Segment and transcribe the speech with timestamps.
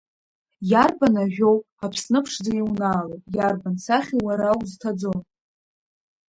[0.71, 5.13] Иарбан ажәоу, Аԥсны ԥшӡа иунаало, иарбан сахьоу уара узҭаӡо?